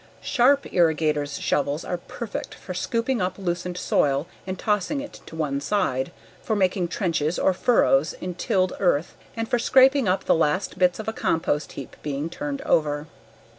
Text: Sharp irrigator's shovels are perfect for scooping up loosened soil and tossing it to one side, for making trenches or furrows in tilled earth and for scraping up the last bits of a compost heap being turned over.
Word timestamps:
Sharp 0.23 0.63
irrigator's 0.73 1.39
shovels 1.39 1.85
are 1.85 1.99
perfect 1.99 2.55
for 2.55 2.73
scooping 2.73 3.21
up 3.21 3.37
loosened 3.37 3.77
soil 3.77 4.25
and 4.47 4.57
tossing 4.57 4.99
it 4.99 5.21
to 5.27 5.35
one 5.35 5.61
side, 5.61 6.11
for 6.41 6.55
making 6.55 6.87
trenches 6.87 7.37
or 7.37 7.53
furrows 7.53 8.13
in 8.13 8.33
tilled 8.33 8.73
earth 8.79 9.15
and 9.35 9.47
for 9.47 9.59
scraping 9.59 10.07
up 10.07 10.23
the 10.23 10.33
last 10.33 10.79
bits 10.79 10.97
of 10.97 11.07
a 11.07 11.13
compost 11.13 11.73
heap 11.73 11.95
being 12.01 12.31
turned 12.31 12.63
over. 12.63 13.05